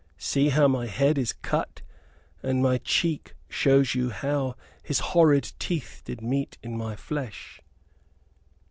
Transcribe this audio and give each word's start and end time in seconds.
See 0.17 0.49
how 0.49 0.67
my 0.67 0.87
head 0.87 1.19
is 1.19 1.31
cut, 1.31 1.83
and 2.41 2.63
my 2.63 2.79
cheek 2.79 3.35
shows 3.47 3.93
you 3.93 4.09
how 4.09 4.55
his 4.81 4.97
horrid 5.13 5.53
teeth 5.59 6.01
did 6.03 6.23
meet 6.23 6.57
in 6.63 6.75
my 6.75 6.95
flesh." 6.95 7.61